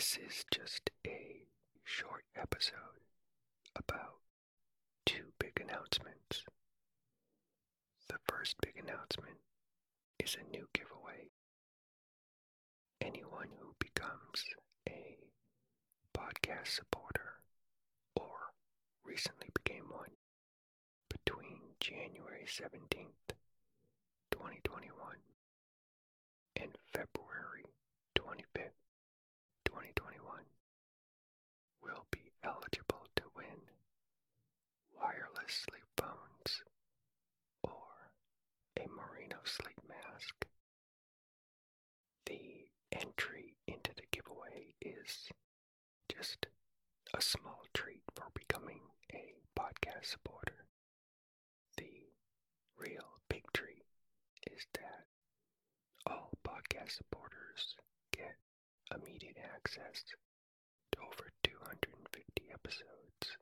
This 0.00 0.16
is 0.16 0.44
just 0.50 0.88
a 1.06 1.44
short 1.84 2.24
episode 2.34 3.04
about 3.76 4.16
two 5.04 5.24
big 5.38 5.60
announcements. 5.60 6.44
The 8.08 8.16
first 8.26 8.56
big 8.62 8.82
announcement 8.82 9.36
is 10.18 10.36
a 10.40 10.50
new 10.50 10.68
giveaway. 10.72 11.28
Anyone 13.02 13.48
who 13.60 13.74
becomes 13.78 14.42
a 14.88 15.18
podcast 16.16 16.68
supporter 16.68 17.34
or 18.16 18.54
recently 19.04 19.48
became 19.54 19.84
one 19.90 20.16
between 21.10 21.58
January 21.78 22.46
17th, 22.46 23.36
2021 24.30 25.16
and 26.56 26.70
February 26.92 27.66
25th, 28.16 28.80
2021 29.64 30.44
will 31.82 32.04
be 32.10 32.32
eligible 32.44 33.06
to 33.16 33.22
win 33.36 33.60
wireless 34.98 35.54
sleep 35.66 35.86
phones 35.96 36.62
or 37.62 38.10
a 38.78 38.86
Sleep 39.44 39.80
mask. 39.88 40.46
The 42.26 42.68
entry 42.92 43.56
into 43.66 43.92
the 43.94 44.02
giveaway 44.12 44.74
is 44.80 45.28
just 46.08 46.46
a 47.14 47.20
small 47.20 47.62
treat 47.74 48.02
for 48.14 48.26
becoming 48.34 48.80
a 49.12 49.34
podcast 49.58 50.04
supporter. 50.06 50.66
The 51.76 52.12
real 52.76 53.20
big 53.28 53.44
treat 53.52 53.84
is 54.50 54.66
that 54.74 55.06
all 56.06 56.30
podcast 56.44 56.92
supporters 56.92 57.76
get 58.12 58.36
immediate 58.94 59.38
access 59.54 60.04
to 60.04 61.00
over 61.00 61.30
250 61.42 62.50
episodes. 62.52 63.36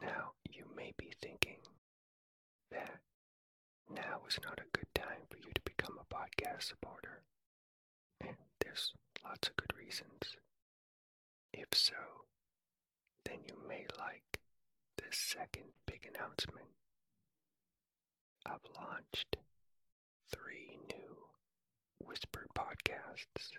Now, 0.00 0.32
you 0.50 0.64
may 0.76 0.92
be 0.96 1.12
thinking 1.20 1.60
that 2.70 3.00
is 4.28 4.38
not 4.44 4.60
a 4.60 4.76
good 4.76 4.88
time 4.94 5.24
for 5.30 5.38
you 5.38 5.50
to 5.54 5.60
become 5.64 5.98
a 5.98 6.14
podcast 6.14 6.62
supporter, 6.64 7.22
and 8.20 8.36
there's 8.60 8.92
lots 9.24 9.48
of 9.48 9.56
good 9.56 9.72
reasons. 9.76 10.36
If 11.52 11.68
so, 11.72 12.26
then 13.24 13.38
you 13.46 13.54
may 13.66 13.86
like 13.98 14.38
this 14.98 15.16
second 15.16 15.72
big 15.86 16.06
announcement. 16.14 16.68
I've 18.44 18.68
launched 18.76 19.36
three 20.30 20.76
new 20.92 21.16
whispered 22.04 22.48
podcasts 22.54 23.56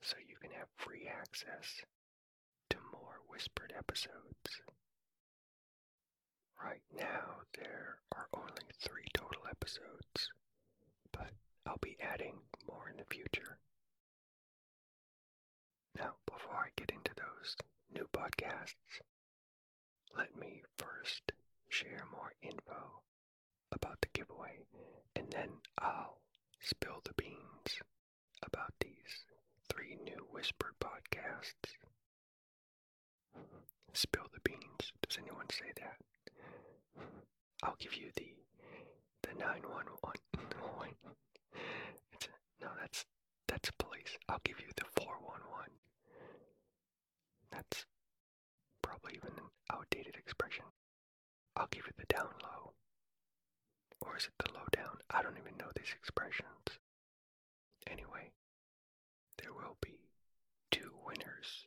so 0.00 0.16
you 0.26 0.36
can 0.40 0.52
have 0.52 0.68
free 0.78 1.06
access 1.06 1.82
to 2.70 2.78
more 2.92 3.20
whispered 3.28 3.74
episodes. 3.76 4.62
Right 6.62 6.82
now, 6.96 7.42
there 7.58 7.98
are 8.14 8.28
only 8.34 8.66
three 8.80 9.06
total 9.14 9.42
episodes, 9.50 10.30
but 11.12 11.30
I'll 11.66 11.78
be 11.80 11.96
adding 12.00 12.34
more 12.68 12.88
in 12.90 12.96
the 12.98 13.04
future. 13.14 13.58
Now, 15.96 16.14
before 16.26 16.56
I 16.56 16.68
get 16.76 16.90
into 16.90 17.12
those 17.16 17.56
new 17.92 18.06
podcasts, 18.12 19.00
let 20.16 20.36
me 20.38 20.62
first 20.78 21.32
share 21.68 22.04
more 22.12 22.32
info 22.42 23.02
about 23.72 24.00
the 24.00 24.08
giveaway, 24.12 24.58
and 25.16 25.30
then 25.30 25.48
I'll 25.78 26.20
spill 26.60 27.00
the 27.04 27.14
beans 27.14 27.80
about 28.42 28.72
these 28.80 29.24
three 29.68 29.96
new 30.04 30.26
whispered 30.30 30.74
podcasts. 30.80 31.74
Spill 33.92 34.26
the 34.32 34.40
beans. 34.40 34.92
Does 35.02 35.18
anyone? 35.18 35.46
I'll 37.62 37.76
give 37.78 37.94
you 37.96 38.10
the 38.16 38.34
the 39.22 39.34
nine 39.38 39.62
one 39.68 39.86
one. 40.00 40.14
It's 42.12 42.26
a, 42.26 42.64
no, 42.64 42.68
that's 42.80 43.04
that's 43.48 43.70
police. 43.78 44.16
I'll 44.28 44.40
give 44.44 44.60
you 44.60 44.68
the 44.76 44.84
four 44.96 45.14
one 45.22 45.40
one. 45.50 45.70
That's 47.50 47.84
probably 48.82 49.14
even 49.16 49.32
an 49.38 49.50
outdated 49.72 50.16
expression. 50.16 50.64
I'll 51.56 51.68
give 51.70 51.84
you 51.86 51.92
the 51.98 52.06
down 52.14 52.30
low. 52.42 52.72
Or 54.00 54.16
is 54.16 54.24
it 54.26 54.34
the 54.44 54.52
low 54.54 54.64
down? 54.72 54.98
I 55.10 55.22
don't 55.22 55.38
even 55.38 55.56
know 55.58 55.70
these 55.76 55.92
expressions. 55.96 56.78
Anyway, 57.86 58.30
there 59.42 59.52
will 59.52 59.76
be 59.82 59.98
two 60.70 60.92
winners 61.04 61.66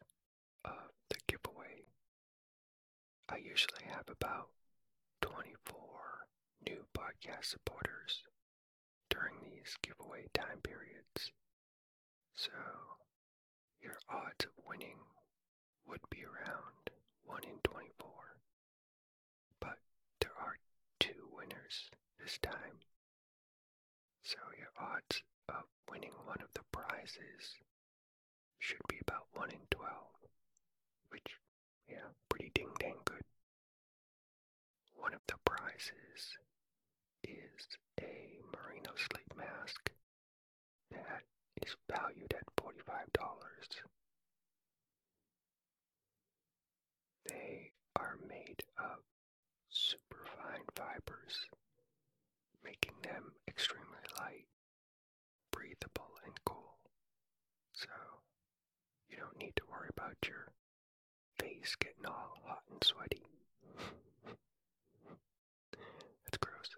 of 0.66 0.92
the 1.10 1.18
giveaway. 1.28 1.86
I 3.30 3.38
usually 3.38 3.84
have 3.86 4.08
about 4.10 4.50
24 5.34 6.28
new 6.68 6.86
podcast 6.96 7.46
supporters 7.46 8.22
during 9.10 9.34
these 9.42 9.76
giveaway 9.82 10.28
time 10.34 10.60
periods. 10.62 11.32
So, 12.36 12.52
your 13.82 13.98
odds 14.10 14.46
of 14.46 14.52
winning 14.68 15.00
would 15.88 16.02
be 16.12 16.24
around 16.24 16.92
1 17.26 17.44
in 17.46 17.58
24. 17.64 18.10
But 19.60 19.78
there 20.22 20.38
are 20.40 20.58
two 21.00 21.30
winners 21.32 21.90
this 22.20 22.38
time. 22.38 22.78
So 24.22 24.38
your 24.58 24.72
odds 24.80 25.24
of 25.50 25.64
winning 25.90 26.14
one 26.26 26.42
of 26.42 26.54
the 26.54 26.64
prizes 26.72 27.58
should 28.60 28.86
be 28.88 28.98
about 29.02 29.28
1 29.34 29.52
in 29.52 29.66
12. 29.72 29.90
Which, 31.10 31.38
yeah, 31.90 32.10
pretty 32.30 32.52
ding 32.54 32.70
dang 32.80 32.98
good. 33.06 33.13
One 35.04 35.14
of 35.14 35.22
the 35.28 35.36
prizes 35.44 36.38
is 37.26 37.68
a 38.00 38.40
merino 38.56 38.92
sleep 38.96 39.34
mask 39.36 39.92
that 40.92 41.24
is 41.62 41.76
valued 41.92 42.34
at 42.34 42.46
$45. 42.56 43.84
They 47.28 47.72
are 47.98 48.18
made 48.30 48.64
of 48.78 49.00
superfine 49.70 50.64
fibers, 50.74 51.48
making 52.64 52.94
them 53.04 53.34
extremely 53.48 54.08
light, 54.20 54.48
breathable, 55.52 56.12
and 56.26 56.34
cool. 56.46 56.78
So 57.74 57.90
you 59.10 59.18
don't 59.18 59.38
need 59.38 59.56
to 59.58 59.64
worry 59.70 59.90
about 59.96 60.16
your 60.28 60.48
face 61.40 61.76
getting 61.76 62.06
all 62.06 62.38
hot 62.46 62.64
and 62.72 62.84
sweaty. 62.84 63.24
That's 66.26 66.38
gross. 66.40 66.70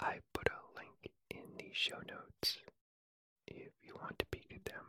I 0.00 0.18
put 0.32 0.48
a 0.48 0.60
link 0.78 1.10
in 1.30 1.56
the 1.58 1.70
show 1.72 1.98
notes 2.06 2.58
if 3.46 3.72
you 3.82 3.94
want 4.00 4.18
to 4.18 4.26
peek 4.30 4.52
at 4.54 4.64
them. 4.64 4.84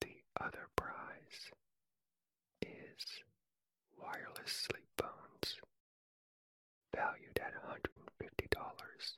The 0.00 0.22
other 0.40 0.68
prize 0.76 1.50
is 2.62 3.22
wireless 3.98 4.39
sleep 4.50 4.86
phones 4.98 5.56
valued 6.94 7.38
at 7.40 7.54
$150 7.54 9.16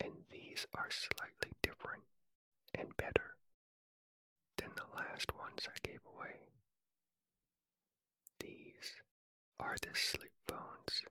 and 0.00 0.12
these 0.30 0.66
are 0.74 0.90
slightly 0.90 1.52
different 1.62 2.02
and 2.74 2.96
better 2.96 3.36
than 4.58 4.70
the 4.76 4.96
last 4.96 5.34
ones 5.34 5.66
I 5.68 5.76
gave 5.88 6.00
away. 6.06 6.36
These 8.40 8.96
are 9.58 9.76
the 9.80 9.94
Sleep 9.94 10.32
Phones 10.48 11.02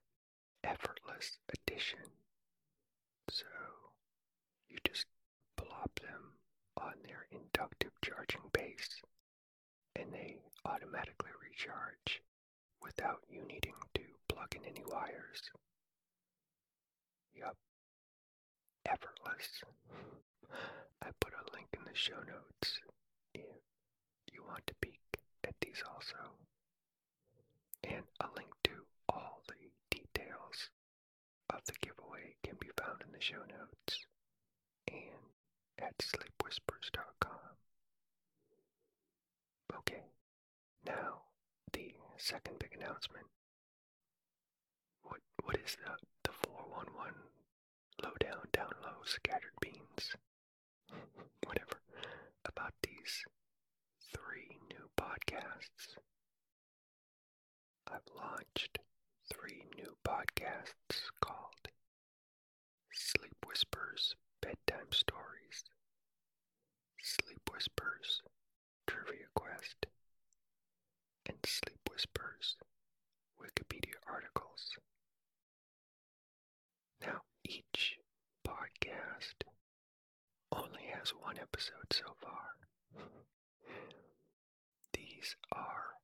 Effortless 0.63 1.37
Edition. 1.49 1.99
So 3.29 3.45
you 4.69 4.77
just 4.85 5.05
plop 5.57 5.99
them 5.99 6.37
on 6.77 6.93
their 7.05 7.27
inductive 7.31 7.91
charging 8.01 8.49
base 8.51 9.01
and 9.95 10.13
they 10.13 10.37
automatically 10.65 11.31
recharge 11.41 12.21
without 12.83 13.21
you 13.29 13.41
needing 13.47 13.75
to 13.95 14.01
plug 14.27 14.55
in 14.55 14.65
any 14.65 14.83
wires. 14.85 15.41
Yup. 17.35 17.55
Effortless. 18.85 19.63
I 21.01 21.07
put 21.19 21.33
a 21.33 21.53
link 21.55 21.67
in 21.73 21.83
the 21.85 21.95
show 21.97 22.19
notes 22.27 22.79
if 23.33 23.41
you 24.31 24.43
want 24.47 24.65
to 24.67 24.75
peek 24.81 24.99
at 25.43 25.55
these 25.61 25.81
also. 25.93 26.17
And 27.83 28.03
a 28.21 28.27
link 28.35 28.49
to 28.65 28.71
all 29.09 29.41
the 29.47 29.69
details 29.89 30.69
of 31.49 31.61
the 31.65 31.73
giveaway 31.81 32.35
can 32.43 32.55
be 32.59 32.69
found 32.77 33.01
in 33.05 33.11
the 33.11 33.21
show 33.21 33.43
notes 33.47 34.05
and 34.87 35.23
at 35.79 35.97
sleepwhispers.com. 35.97 37.39
second 42.23 42.57
big 42.57 42.73
announcement. 42.79 43.25
What 45.03 45.19
what 45.43 45.57
is 45.57 45.75
the 45.75 45.91
the 46.23 46.31
four 46.31 46.63
one 46.71 46.87
one 46.95 47.15
low 48.01 48.13
down 48.17 48.47
down 48.53 48.71
low 48.81 49.03
scattered 49.03 49.57
beans? 49.59 50.15
Whatever 51.45 51.81
about 52.45 52.73
these 52.81 53.25
three 54.15 54.57
new 54.69 54.87
podcasts. 54.97 55.97
I've 57.91 58.07
launched 58.15 58.79
three 59.29 59.65
new 59.75 59.97
podcasts 60.07 61.11
called 61.19 61.67
Sleep 62.93 63.35
Whispers 63.45 64.15
Bedtime 64.41 64.91
Stories, 64.93 65.65
Sleep 67.01 67.41
Whispers 67.51 68.21
Trivia 68.87 69.25
Quest, 69.35 69.87
and 71.27 71.37
Sleep 71.45 71.79
Whispers 71.89 72.55
Wikipedia 73.39 73.95
articles. 74.07 74.77
Now, 77.01 77.21
each 77.43 77.97
podcast 78.47 79.43
only 80.51 80.83
has 80.93 81.09
one 81.11 81.37
episode 81.39 81.91
so 81.91 82.15
far. 82.21 82.55
These 84.93 85.35
are 85.51 85.95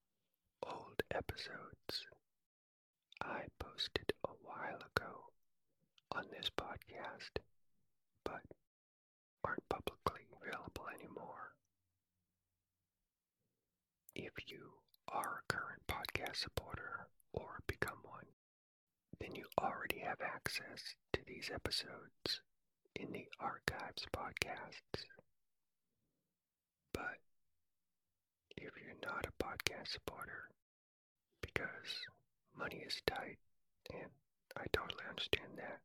old 0.67 1.01
episodes 1.11 2.05
I 3.21 3.43
posted 3.59 4.13
a 4.25 4.31
while 4.43 4.79
ago 4.95 5.31
on 6.11 6.25
this 6.31 6.49
podcast, 6.49 7.39
but 8.23 8.41
aren't 9.43 9.67
publicly 9.69 10.27
available 10.41 10.85
anymore. 10.93 11.53
If 14.15 14.33
you 14.47 14.73
are 15.11 15.41
a 15.43 15.53
current 15.53 15.81
podcast 15.87 16.37
supporter 16.37 17.07
or 17.33 17.59
become 17.67 17.97
one, 18.03 18.25
then 19.19 19.35
you 19.35 19.45
already 19.59 19.99
have 19.99 20.21
access 20.21 20.95
to 21.13 21.21
these 21.25 21.49
episodes 21.53 22.41
in 22.95 23.11
the 23.11 23.27
Archives 23.39 24.05
podcasts. 24.15 25.03
But 26.93 27.19
if 28.57 28.71
you're 28.81 28.99
not 29.03 29.25
a 29.27 29.43
podcast 29.43 29.89
supporter, 29.89 30.49
because 31.41 32.07
money 32.57 32.83
is 32.85 33.01
tight, 33.05 33.37
and 33.93 34.09
I 34.57 34.65
totally 34.73 35.05
understand 35.09 35.57
that, 35.57 35.79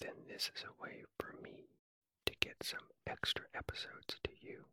then 0.00 0.14
this 0.28 0.50
is 0.54 0.64
a 0.64 0.82
way 0.82 1.04
for 1.18 1.34
me 1.42 1.68
to 2.26 2.34
get 2.40 2.56
some 2.62 2.86
extra 3.06 3.44
episodes 3.54 4.16
to 4.24 4.30
you. 4.40 4.64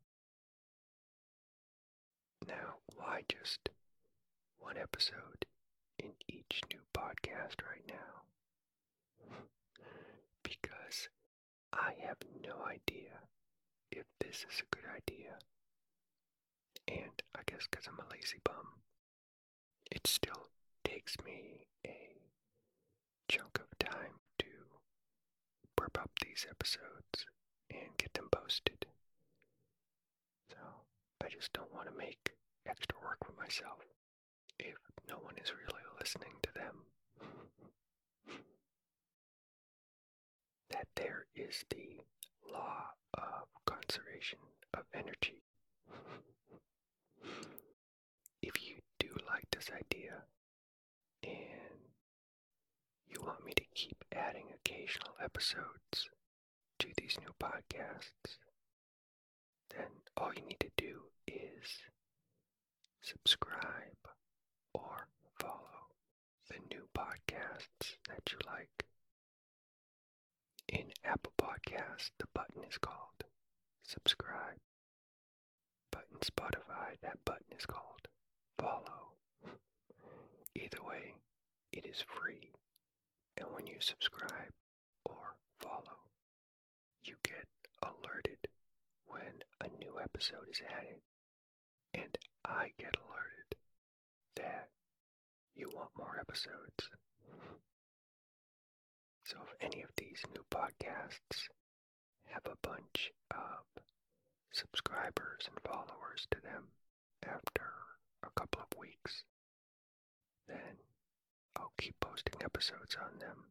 Why 2.95 3.23
just 3.27 3.69
one 4.59 4.77
episode 4.77 5.45
in 5.99 6.11
each 6.27 6.61
new 6.71 6.81
podcast 6.93 7.61
right 7.67 7.85
now? 7.87 8.23
because 10.43 11.09
I 11.71 11.93
have 12.05 12.17
no 12.43 12.63
idea 12.65 13.19
if 13.91 14.05
this 14.19 14.45
is 14.49 14.61
a 14.61 14.75
good 14.75 14.85
idea. 14.95 15.37
And 16.87 17.21
I 17.35 17.41
guess 17.45 17.67
because 17.69 17.87
I'm 17.87 17.99
a 17.99 18.11
lazy 18.11 18.39
bum, 18.43 18.81
it 19.91 20.05
still 20.07 20.49
takes 20.83 21.15
me 21.25 21.67
a 21.85 22.17
chunk 23.29 23.59
of 23.59 23.77
time 23.79 24.19
to 24.39 24.45
prep 25.75 25.97
up 25.97 26.11
these 26.21 26.45
episodes 26.49 27.25
and 27.71 27.97
get 27.97 28.13
them 28.13 28.29
posted. 28.31 28.85
So 30.49 30.57
I 31.23 31.29
just 31.29 31.53
don't 31.53 31.73
want 31.73 31.87
to 31.89 31.97
make 31.97 32.33
extra 32.67 32.97
work 33.03 33.17
for 33.25 33.33
myself 33.41 33.79
if 34.59 34.75
no 35.07 35.15
one 35.15 35.35
is 35.43 35.51
really 35.51 35.83
listening 35.99 36.33
to 36.43 36.49
them. 36.53 36.75
that 40.69 40.87
there 40.95 41.25
is 41.35 41.63
the 41.69 42.01
law 42.51 42.85
of 43.13 43.47
conservation 43.65 44.39
of 44.73 44.83
energy. 44.93 45.43
if 48.41 48.61
you 48.67 48.75
do 48.99 49.09
like 49.27 49.45
this 49.51 49.69
idea 49.71 50.23
and 51.23 51.79
you 53.07 53.21
want 53.21 53.45
me 53.45 53.53
to 53.55 53.63
keep 53.75 54.03
adding 54.11 54.47
occasional 54.53 55.13
episodes 55.23 56.09
to 56.79 56.87
these 56.97 57.17
new 57.21 57.33
podcasts, 57.41 58.37
then 59.69 59.87
all 60.17 60.31
you 60.35 60.41
need 60.45 60.59
to 60.59 60.69
do 60.77 61.01
is 61.27 61.67
subscribe 63.03 63.99
or 64.73 65.07
follow 65.39 65.91
the 66.49 66.55
new 66.71 66.87
podcasts 66.97 67.97
that 68.07 68.31
you 68.31 68.37
like. 68.47 68.85
In 70.69 70.85
Apple 71.03 71.33
Podcasts, 71.37 72.11
the 72.17 72.27
button 72.33 72.63
is 72.69 72.77
called 72.77 73.23
subscribe. 73.83 74.57
But 75.91 76.05
in 76.11 76.19
Spotify, 76.19 76.97
that 77.01 77.23
button 77.25 77.45
is 77.57 77.65
called 77.65 78.07
follow. 78.57 79.13
Either 80.55 80.81
way, 80.87 81.15
it 81.71 81.85
is 81.85 82.01
free. 82.01 82.51
And 83.37 83.47
when 83.53 83.67
you 83.67 83.75
subscribe 83.79 84.53
or 85.05 85.35
follow, 85.59 85.99
you 87.03 87.15
get 87.23 87.47
alerted 87.81 88.37
when 89.05 89.43
a 89.61 89.67
new 89.79 89.99
episode 90.01 90.47
is 90.49 90.61
added. 90.77 91.01
I 92.45 92.71
get 92.77 92.95
alerted 92.97 93.55
that 94.35 94.69
you 95.55 95.69
want 95.73 95.89
more 95.97 96.17
episodes. 96.19 96.89
So 99.25 99.37
if 99.47 99.55
any 99.61 99.81
of 99.83 99.89
these 99.97 100.21
new 100.33 100.43
podcasts 100.51 101.47
have 102.25 102.45
a 102.45 102.67
bunch 102.67 103.11
of 103.31 103.83
subscribers 104.51 105.47
and 105.47 105.59
followers 105.63 106.27
to 106.31 106.41
them 106.41 106.67
after 107.23 107.71
a 108.23 108.29
couple 108.39 108.61
of 108.61 108.77
weeks, 108.77 109.23
then 110.47 110.77
I'll 111.55 111.73
keep 111.79 111.95
posting 111.99 112.41
episodes 112.43 112.97
on 113.01 113.19
them. 113.19 113.45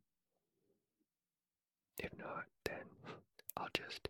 If 1.99 2.11
not, 2.19 2.45
then 2.65 2.87
I'll 3.57 3.69
just 3.75 4.09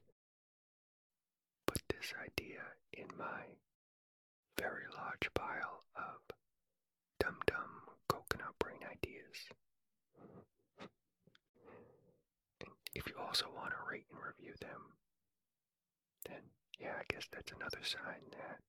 put 1.66 1.82
this 1.88 2.12
idea 2.20 2.60
in 2.92 3.06
my 3.18 3.42
very 4.62 4.86
large 4.94 5.26
pile 5.34 5.82
of 5.96 6.22
dum 7.18 7.34
dum 7.46 7.82
coconut 8.08 8.54
brain 8.60 8.78
ideas. 8.86 9.38
And 12.60 12.70
if 12.94 13.08
you 13.08 13.14
also 13.18 13.46
want 13.56 13.70
to 13.70 13.90
rate 13.90 14.06
and 14.12 14.22
review 14.22 14.54
them, 14.60 14.94
then 16.28 16.42
yeah, 16.78 16.94
I 16.94 17.02
guess 17.12 17.26
that's 17.32 17.50
another 17.50 17.82
sign 17.82 18.22
that 18.30 18.62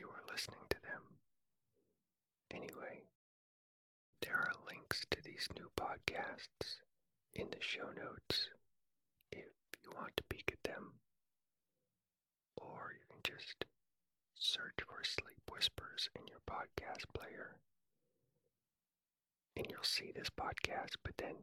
you 0.00 0.08
are 0.08 0.32
listening 0.32 0.64
to 0.70 0.80
them. 0.80 1.02
Anyway, 2.50 3.04
there 4.22 4.36
are 4.36 4.52
links 4.72 5.04
to 5.10 5.18
these 5.22 5.48
new 5.54 5.68
podcasts 5.76 6.80
in 7.34 7.48
the 7.50 7.60
show 7.60 7.90
notes 7.92 8.48
if 9.30 9.52
you 9.82 9.92
want 9.94 10.16
to 10.16 10.24
peek 10.30 10.50
at 10.50 10.64
them. 10.64 10.92
Or 12.56 12.92
you 12.94 13.04
can 13.10 13.20
just 13.22 13.66
search 14.54 14.86
for 14.86 15.02
Sleep 15.02 15.42
Whispers 15.50 16.08
in 16.14 16.22
your 16.28 16.38
podcast 16.46 17.10
player. 17.12 17.56
And 19.56 19.66
you'll 19.68 19.82
see 19.82 20.12
this 20.14 20.30
podcast, 20.30 20.94
but 21.02 21.16
then 21.18 21.34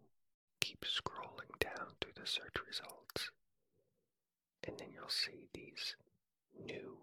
keep 0.61 0.85
scrolling 0.85 1.51
down 1.59 1.87
through 1.99 2.13
the 2.15 2.25
search 2.25 2.55
results. 2.65 3.31
And 4.65 4.77
then 4.79 4.87
you'll 4.93 5.09
see 5.09 5.49
these 5.53 5.95
new 6.65 6.99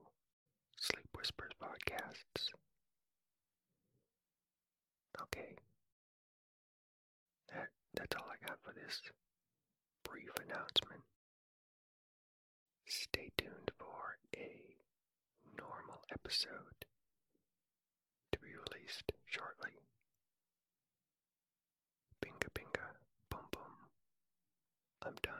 Sleep 0.78 1.08
Whispers 1.14 1.52
podcasts. 1.62 2.48
Okay. 5.20 5.56
That 7.52 7.68
that's 7.94 8.16
all 8.16 8.28
I 8.32 8.46
got 8.46 8.58
for 8.62 8.72
this 8.72 9.02
brief 10.04 10.30
announcement. 10.46 11.02
Stay 12.86 13.30
tuned 13.36 13.70
for 13.78 14.16
a 14.36 14.67
episode 16.12 16.84
to 18.32 18.38
be 18.40 18.48
released 18.48 19.12
shortly. 19.26 19.70
Binga 22.24 22.48
binga, 22.54 22.86
bum 23.30 23.40
bum. 23.52 23.90
I'm 25.02 25.14
done. 25.22 25.37